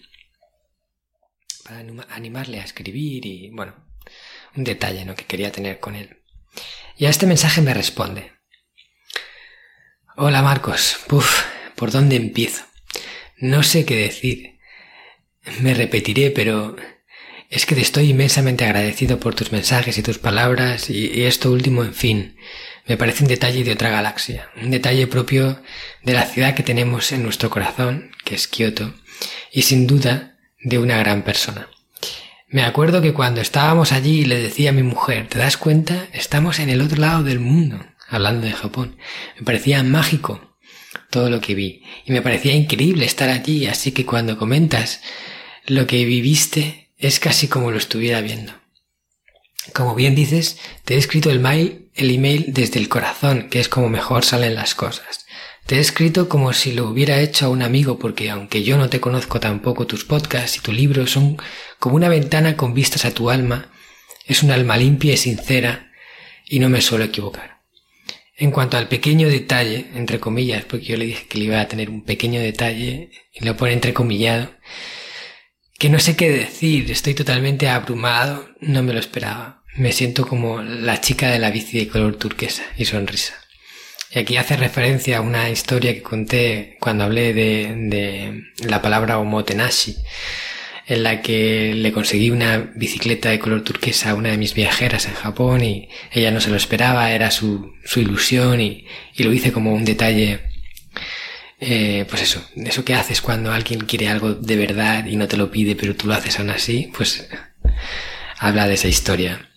[1.65, 3.75] Para animarle a escribir y, bueno,
[4.57, 5.15] un detalle, ¿no?
[5.15, 6.23] Que quería tener con él.
[6.97, 8.33] Y a este mensaje me responde.
[10.17, 11.43] Hola Marcos, Puf,
[11.75, 12.65] ¿por dónde empiezo?
[13.39, 14.59] No sé qué decir.
[15.61, 16.77] Me repetiré, pero
[17.51, 21.85] es que te estoy inmensamente agradecido por tus mensajes y tus palabras y, esto último,
[21.85, 22.37] en fin,
[22.87, 25.63] me parece un detalle de otra galaxia, un detalle propio
[26.03, 28.95] de la ciudad que tenemos en nuestro corazón, que es Kioto,
[29.53, 31.69] y sin duda de una gran persona.
[32.55, 36.07] Me acuerdo que cuando estábamos allí le decía a mi mujer, ¿te das cuenta?
[36.13, 38.97] Estamos en el otro lado del mundo hablando de Japón.
[39.37, 40.57] Me parecía mágico
[41.11, 45.01] todo lo que vi y me parecía increíble estar allí, así que cuando comentas
[45.67, 48.53] lo que viviste es casi como lo estuviera viendo.
[49.73, 53.69] Como bien dices, te he escrito el mail, el email desde el corazón, que es
[53.69, 55.27] como mejor salen las cosas.
[55.67, 58.91] Te he escrito como si lo hubiera hecho a un amigo porque aunque yo no
[58.91, 61.39] te conozco tampoco, tus podcasts y tu libro son
[61.85, 63.71] como una ventana con vistas a tu alma.
[64.25, 65.93] Es un alma limpia y sincera
[66.47, 67.61] y no me suelo equivocar.
[68.39, 71.69] En cuanto al pequeño detalle, entre comillas, porque yo le dije que le iba a
[71.69, 74.51] tener un pequeño detalle, y lo pone entrecomillado,
[75.79, 79.63] que no sé qué decir, estoy totalmente abrumado, no me lo esperaba.
[79.77, 83.35] Me siento como la chica de la bici de color turquesa y sonrisa.
[84.11, 89.19] Y aquí hace referencia a una historia que conté cuando hablé de, de la palabra
[89.19, 89.99] omotenashi,
[90.87, 95.07] en la que le conseguí una bicicleta de color turquesa a una de mis viajeras
[95.07, 99.33] en Japón y ella no se lo esperaba, era su, su ilusión y, y lo
[99.33, 100.41] hice como un detalle,
[101.61, 105.39] eh, pues eso, eso que haces cuando alguien quiere algo de verdad y no te
[105.39, 107.29] lo pide pero tú lo haces aún así, pues
[108.39, 109.51] habla de esa historia.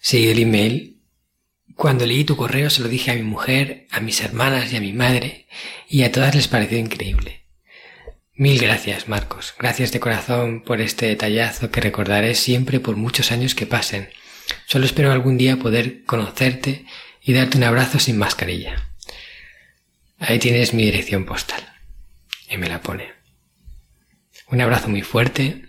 [0.00, 0.96] Sí, el email.
[1.76, 4.80] Cuando leí tu correo se lo dije a mi mujer, a mis hermanas y a
[4.80, 5.46] mi madre
[5.88, 7.47] y a todas les pareció increíble.
[8.38, 9.52] Mil gracias, Marcos.
[9.58, 14.10] Gracias de corazón por este detallazo que recordaré siempre por muchos años que pasen.
[14.66, 16.86] Solo espero algún día poder conocerte
[17.20, 18.90] y darte un abrazo sin mascarilla.
[20.20, 21.66] Ahí tienes mi dirección postal.
[22.48, 23.10] Y me la pone.
[24.46, 25.64] Un abrazo muy fuerte.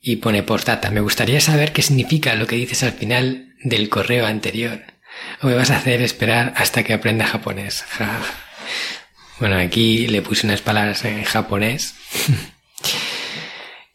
[0.00, 0.92] Y pone postdata.
[0.92, 4.84] Me gustaría saber qué significa lo que dices al final del correo anterior.
[5.42, 7.84] O me vas a hacer esperar hasta que aprenda japonés.
[9.40, 11.94] Bueno, aquí le puse unas palabras en japonés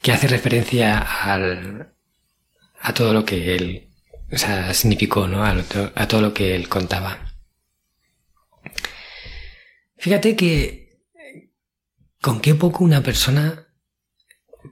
[0.01, 1.93] que hace referencia al,
[2.79, 3.89] a todo lo que él,
[4.31, 5.43] o sea, significó, ¿no?
[5.43, 5.51] A,
[5.95, 7.33] a todo lo que él contaba.
[9.97, 11.01] Fíjate que
[12.21, 13.67] con qué poco una persona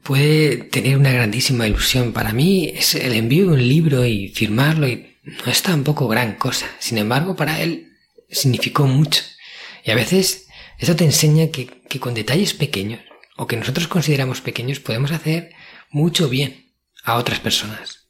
[0.04, 2.14] puede tener una grandísima ilusión.
[2.14, 6.36] Para mí es el envío de un libro y firmarlo y no es tampoco gran
[6.36, 6.68] cosa.
[6.80, 7.92] Sin embargo, para él
[8.30, 9.22] significó mucho.
[9.84, 10.48] Y a veces
[10.82, 13.02] eso te enseña que, con detalles pequeños,
[13.38, 15.54] o que nosotros consideramos pequeños, podemos hacer
[15.92, 18.10] mucho bien a otras personas.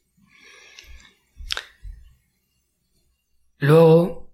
[3.58, 4.32] Luego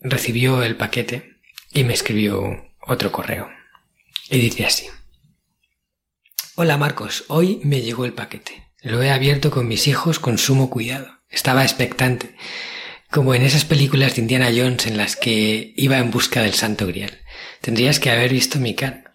[0.00, 1.40] recibió el paquete
[1.72, 3.48] y me escribió otro correo.
[4.28, 4.88] Y dice así.
[6.56, 8.70] Hola Marcos, hoy me llegó el paquete.
[8.82, 11.22] Lo he abierto con mis hijos con sumo cuidado.
[11.30, 12.36] Estaba expectante,
[13.12, 16.86] como en esas películas de Indiana Jones en las que iba en busca del Santo
[16.86, 17.20] Grial.
[17.60, 19.12] Tendrías que haber visto mi cara.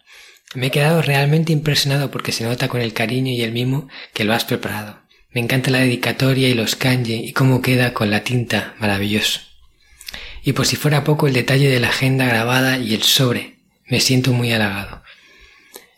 [0.54, 4.22] Me he quedado realmente impresionado porque se nota con el cariño y el mimo que
[4.22, 5.02] lo has preparado.
[5.30, 9.40] Me encanta la dedicatoria y los kanji y cómo queda con la tinta maravilloso.
[10.44, 13.64] Y por si fuera poco el detalle de la agenda grabada y el sobre.
[13.84, 15.02] Me siento muy halagado.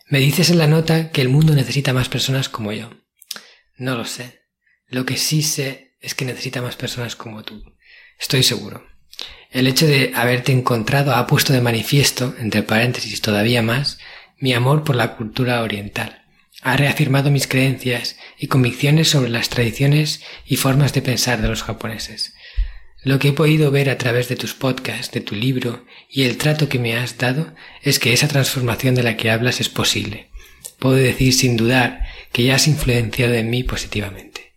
[0.07, 2.89] Me dices en la nota que el mundo necesita más personas como yo.
[3.77, 4.41] No lo sé.
[4.87, 7.63] Lo que sí sé es que necesita más personas como tú.
[8.21, 8.85] Estoy seguro.
[9.49, 13.97] El hecho de haberte encontrado ha puesto de manifiesto, entre paréntesis todavía más,
[14.37, 16.21] mi amor por la cultura oriental.
[16.61, 21.63] Ha reafirmado mis creencias y convicciones sobre las tradiciones y formas de pensar de los
[21.63, 22.35] japoneses.
[23.03, 26.37] Lo que he podido ver a través de tus podcasts, de tu libro y el
[26.37, 30.29] trato que me has dado es que esa transformación de la que hablas es posible.
[30.77, 34.50] Puedo decir sin dudar que ya has influenciado en mí positivamente.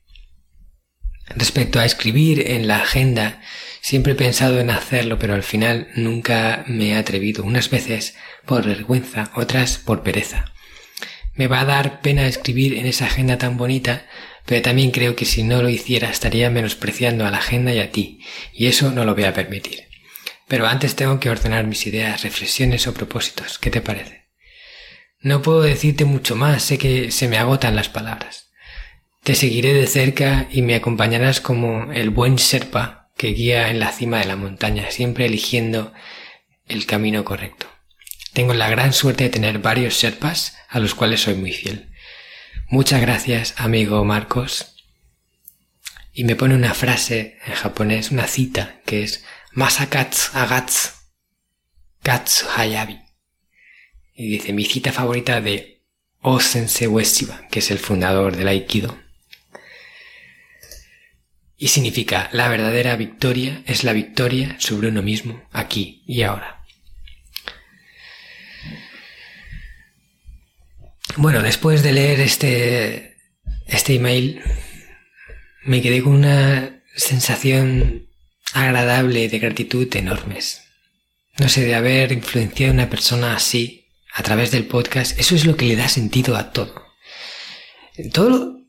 [1.37, 3.40] Respecto a escribir en la agenda,
[3.81, 8.14] siempre he pensado en hacerlo, pero al final nunca me he atrevido, unas veces
[8.47, 10.53] por vergüenza, otras por pereza.
[11.35, 14.07] Me va a dar pena escribir en esa agenda tan bonita,
[14.47, 17.90] pero también creo que si no lo hiciera estaría menospreciando a la agenda y a
[17.90, 18.20] ti,
[18.53, 19.88] y eso no lo voy a permitir.
[20.47, 23.59] Pero antes tengo que ordenar mis ideas, reflexiones o propósitos.
[23.59, 24.25] ¿Qué te parece?
[25.20, 28.44] No puedo decirte mucho más, sé que se me agotan las palabras.
[29.25, 33.91] Te seguiré de cerca y me acompañarás como el buen Serpa que guía en la
[33.91, 35.95] cima de la montaña, siempre eligiendo
[36.67, 37.67] el camino correcto.
[38.35, 41.91] Tengo la gran suerte de tener varios Sherpas a los cuales soy muy fiel.
[42.69, 44.77] Muchas gracias, amigo Marcos.
[46.13, 50.91] Y me pone una frase en japonés, una cita, que es Masakatsu agatsu
[52.03, 53.01] katsu hayabi.
[54.15, 55.83] Y dice, mi cita favorita de
[56.21, 59.03] Osense Ueshiba, que es el fundador del Aikido.
[61.57, 66.64] Y significa, la verdadera victoria es la victoria sobre uno mismo, aquí y ahora.
[71.17, 73.17] Bueno, después de leer este,
[73.67, 74.43] este email,
[75.62, 78.09] me quedé con una sensación
[78.53, 80.62] agradable de gratitud enormes.
[81.38, 85.45] No sé, de haber influenciado a una persona así a través del podcast, eso es
[85.45, 86.85] lo que le da sentido a todo.
[88.12, 88.61] Todo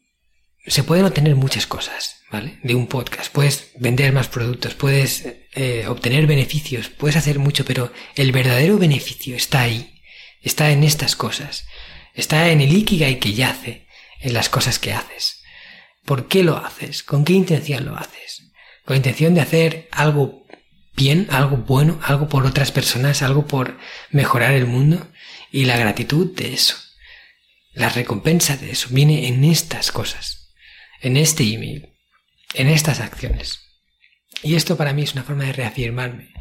[0.65, 2.59] se pueden obtener muchas cosas, ¿vale?
[2.63, 3.31] De un podcast.
[3.31, 9.35] Puedes vender más productos, puedes eh, obtener beneficios, puedes hacer mucho, pero el verdadero beneficio
[9.35, 10.01] está ahí,
[10.41, 11.65] está en estas cosas.
[12.13, 13.87] Está en el Ikigai que yace
[14.21, 15.43] en las cosas que haces.
[16.05, 17.03] ¿Por qué lo haces?
[17.03, 18.51] ¿Con qué intención lo haces?
[18.85, 20.45] ¿Con intención de hacer algo
[20.95, 23.77] bien, algo bueno, algo por otras personas, algo por
[24.11, 25.07] mejorar el mundo?
[25.51, 26.75] Y la gratitud de eso,
[27.73, 30.53] la recompensa de eso, viene en estas cosas,
[31.01, 31.94] en este email,
[32.55, 33.59] en estas acciones.
[34.43, 36.33] Y esto para mí es una forma de reafirmarme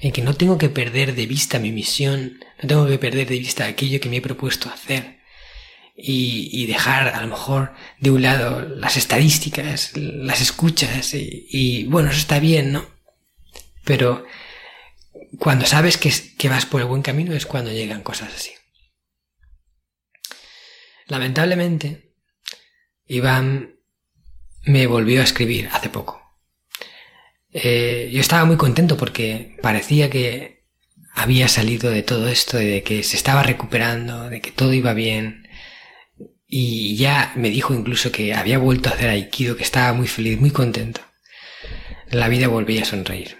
[0.00, 3.38] en que no tengo que perder de vista mi misión, no tengo que perder de
[3.38, 5.16] vista aquello que me he propuesto hacer,
[5.96, 12.18] y, dejar a lo mejor de un lado las estadísticas, las escuchas y, bueno, eso
[12.18, 12.86] está bien, ¿no?
[13.84, 14.26] Pero
[15.38, 18.50] cuando sabes que, que vas por el buen camino es cuando llegan cosas así.
[21.06, 22.14] Lamentablemente,
[23.06, 23.75] Iván
[24.66, 26.20] me volvió a escribir hace poco.
[27.52, 30.66] Eh, yo estaba muy contento porque parecía que
[31.14, 35.48] había salido de todo esto, de que se estaba recuperando, de que todo iba bien,
[36.46, 40.38] y ya me dijo incluso que había vuelto a hacer aikido, que estaba muy feliz,
[40.38, 41.00] muy contento.
[42.10, 43.38] La vida volvía a sonreír.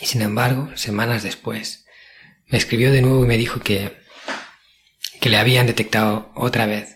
[0.00, 1.86] Y sin embargo, semanas después,
[2.46, 3.96] me escribió de nuevo y me dijo que,
[5.20, 6.93] que le habían detectado otra vez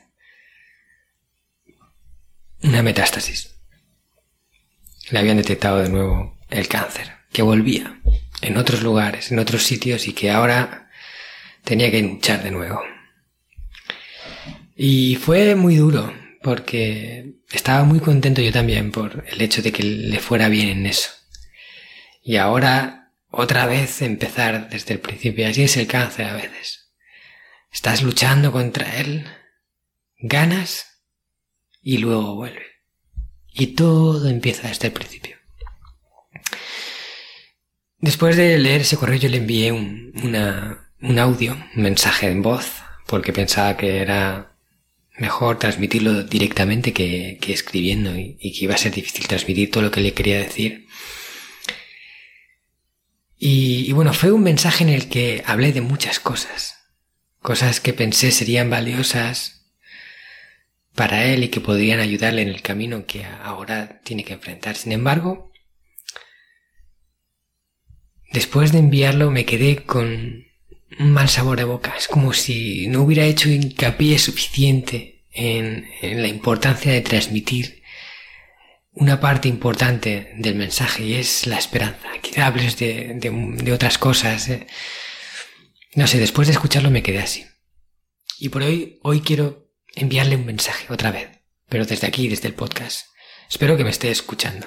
[2.62, 3.54] una metástasis.
[5.10, 8.00] Le habían detectado de nuevo el cáncer, que volvía
[8.42, 10.90] en otros lugares, en otros sitios y que ahora
[11.64, 12.82] tenía que luchar de nuevo.
[14.76, 19.82] Y fue muy duro, porque estaba muy contento yo también por el hecho de que
[19.82, 21.10] le fuera bien en eso.
[22.22, 25.48] Y ahora, otra vez, empezar desde el principio.
[25.48, 26.92] Así es el cáncer a veces.
[27.72, 29.26] Estás luchando contra él,
[30.18, 30.97] ganas
[31.88, 32.66] y luego vuelve.
[33.50, 35.36] Y todo empieza desde el principio.
[37.98, 40.12] Después de leer ese correo yo le envié un,
[41.00, 44.54] un audio, un mensaje en voz, porque pensaba que era
[45.16, 50.02] mejor transmitirlo directamente que, escribiendo y, que iba a ser difícil transmitir todo lo que
[50.02, 50.86] le quería decir.
[53.38, 56.74] Y, y, bueno, fue un mensaje en el que hablé de muchas cosas,
[57.40, 59.57] cosas que pensé serían valiosas
[60.98, 64.74] para él y que podrían ayudarle en el camino que ahora tiene que enfrentar.
[64.74, 65.52] Sin embargo,
[68.32, 70.44] después de enviarlo me quedé con
[70.98, 71.94] un mal sabor de boca.
[71.96, 77.84] Es como si no hubiera hecho hincapié suficiente en, la importancia de transmitir
[78.90, 82.08] una parte importante del mensaje y es la esperanza.
[82.20, 84.48] Quizá hables de, otras cosas.
[84.48, 84.66] Eh.
[85.94, 87.46] No sé, después de escucharlo me quedé así.
[88.40, 89.67] Y por hoy, hoy quiero
[90.00, 91.28] enviarle un mensaje otra vez,
[91.68, 93.06] pero desde aquí, desde el podcast.
[93.50, 94.66] Espero que me esté escuchando.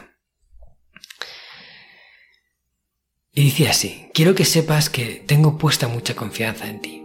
[3.34, 7.04] Y dice así, quiero que sepas que tengo puesta mucha confianza en ti.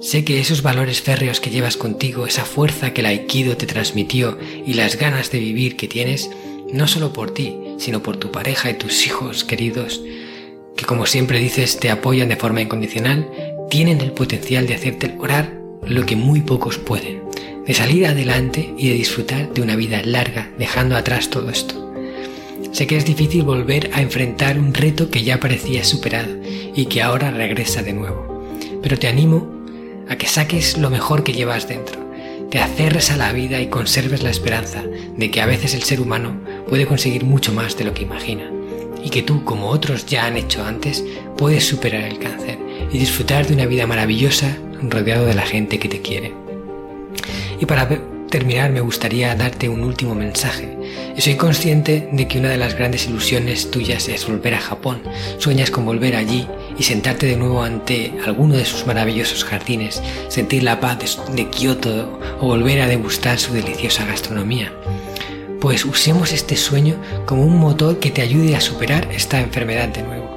[0.00, 4.38] Sé que esos valores férreos que llevas contigo, esa fuerza que el aikido te transmitió
[4.66, 6.30] y las ganas de vivir que tienes,
[6.70, 10.02] no solo por ti, sino por tu pareja y tus hijos queridos,
[10.76, 13.26] que como siempre dices te apoyan de forma incondicional,
[13.70, 17.22] tienen el potencial de hacerte lograr lo que muy pocos pueden,
[17.66, 21.92] de salir adelante y de disfrutar de una vida larga dejando atrás todo esto.
[22.72, 26.34] Sé que es difícil volver a enfrentar un reto que ya parecía superado
[26.74, 28.50] y que ahora regresa de nuevo,
[28.82, 29.50] pero te animo
[30.08, 31.98] a que saques lo mejor que llevas dentro,
[32.50, 34.84] te acerres a la vida y conserves la esperanza
[35.16, 38.50] de que a veces el ser humano puede conseguir mucho más de lo que imagina
[39.02, 41.04] y que tú, como otros ya han hecho antes,
[41.36, 42.58] puedes superar el cáncer
[42.92, 46.32] y disfrutar de una vida maravillosa rodeado de la gente que te quiere.
[47.60, 47.88] Y para
[48.28, 50.76] terminar me gustaría darte un último mensaje.
[51.18, 55.02] Soy consciente de que una de las grandes ilusiones tuyas es volver a Japón.
[55.38, 56.46] Sueñas con volver allí
[56.78, 60.98] y sentarte de nuevo ante alguno de sus maravillosos jardines, sentir la paz
[61.34, 64.72] de Kioto o volver a degustar su deliciosa gastronomía.
[65.60, 70.02] Pues usemos este sueño como un motor que te ayude a superar esta enfermedad de
[70.02, 70.36] nuevo.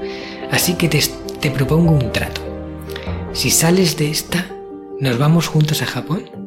[0.52, 1.04] Así que te,
[1.42, 2.42] te propongo un trato.
[3.34, 4.48] Si sales de esta,
[5.00, 6.39] ¿nos vamos juntos a Japón?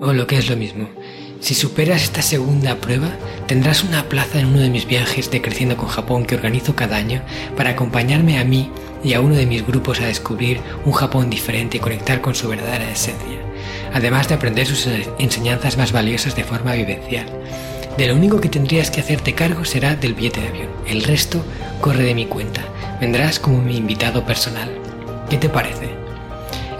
[0.00, 0.88] O lo que es lo mismo,
[1.40, 3.08] si superas esta segunda prueba,
[3.46, 6.96] tendrás una plaza en uno de mis viajes de Creciendo con Japón que organizo cada
[6.96, 7.22] año
[7.56, 8.70] para acompañarme a mí
[9.02, 12.48] y a uno de mis grupos a descubrir un Japón diferente y conectar con su
[12.48, 13.38] verdadera esencia,
[13.92, 14.88] además de aprender sus
[15.18, 17.26] enseñanzas más valiosas de forma vivencial.
[17.96, 20.68] De lo único que tendrías que hacerte cargo será del billete de avión.
[20.86, 21.44] El resto
[21.80, 22.62] corre de mi cuenta.
[23.00, 24.70] Vendrás como mi invitado personal.
[25.28, 25.90] ¿Qué te parece?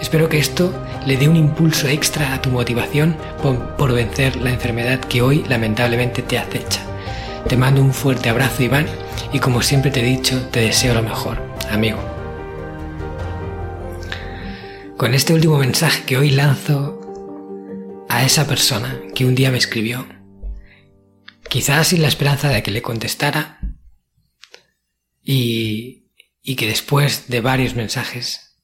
[0.01, 0.73] Espero que esto
[1.09, 6.21] le dé un impulso extra a tu motivación por, vencer la enfermedad que hoy lamentablemente
[6.21, 6.81] te acecha.
[7.47, 8.85] Te mando un fuerte abrazo Iván
[9.33, 11.41] y como siempre te he dicho, te deseo lo mejor,
[11.71, 11.97] amigo.
[14.97, 20.05] Con este último mensaje que hoy lanzo a esa persona que un día me escribió,
[21.49, 23.59] quizás sin la esperanza de que le contestara
[25.23, 26.11] y,
[26.43, 28.59] y que después de varios mensajes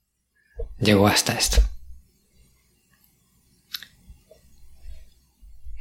[0.77, 1.63] llegó hasta esto.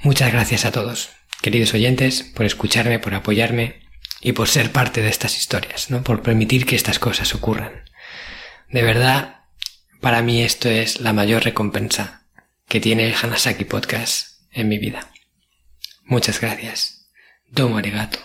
[0.05, 3.80] Muchas gracias a todos, queridos oyentes, por escucharme, por apoyarme
[4.20, 6.05] y por ser parte de estas historias, ¿no?
[6.05, 7.84] Por permitir que estas cosas ocurran.
[8.68, 9.46] De verdad,
[10.02, 12.26] para mí esto es la mayor recompensa
[12.68, 15.11] que tiene el Hanasaki Podcast en mi vida.
[16.05, 17.09] Muchas gracias.
[17.48, 18.18] Domo arigato.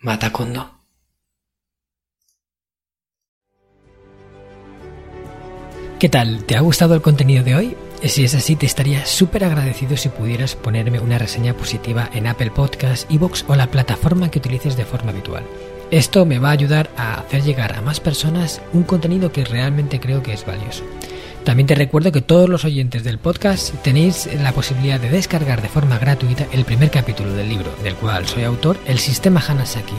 [0.00, 0.80] Mata kondo.
[6.00, 6.44] ¿Qué tal?
[6.46, 7.76] ¿Te ha gustado el contenido de hoy?
[8.04, 12.50] Si es así, te estaría súper agradecido si pudieras ponerme una reseña positiva en Apple
[12.50, 15.44] Podcasts, Evox o la plataforma que utilices de forma habitual.
[15.90, 20.00] Esto me va a ayudar a hacer llegar a más personas un contenido que realmente
[20.00, 20.84] creo que es valioso.
[21.44, 25.68] También te recuerdo que todos los oyentes del podcast tenéis la posibilidad de descargar de
[25.68, 29.94] forma gratuita el primer capítulo del libro, del cual soy autor, El Sistema Hanasaki,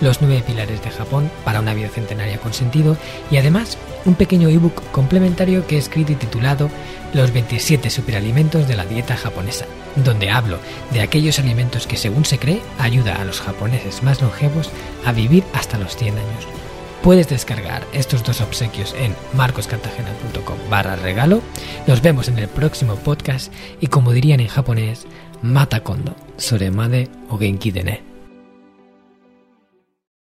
[0.00, 2.96] los nueve pilares de Japón para una vida centenaria con sentido,
[3.30, 3.78] y además
[4.08, 6.70] un pequeño ebook complementario que he escrito y titulado
[7.12, 10.58] Los 27 superalimentos de la dieta japonesa, donde hablo
[10.92, 14.70] de aquellos alimentos que según se cree ayuda a los japoneses más longevos
[15.04, 16.46] a vivir hasta los 100 años.
[17.02, 21.42] Puedes descargar estos dos obsequios en marcoscartagena.com barra regalo.
[21.86, 25.06] Nos vemos en el próximo podcast y como dirían en japonés,
[25.42, 28.07] mata kondo, soremade o genki.